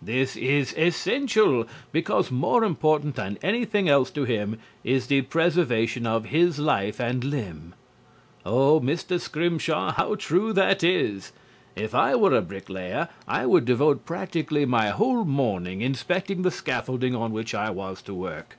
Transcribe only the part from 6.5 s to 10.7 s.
life and limb." Oh, Mr. Scrimshaw, how true